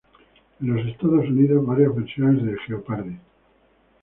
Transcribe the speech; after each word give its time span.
En 0.59 0.75
los 0.75 0.83
Estados 0.87 1.29
Unidos, 1.29 1.63
varios 1.63 1.95
versiones 1.95 2.43
de 2.43 2.57
"Jeopardy! 2.65 3.19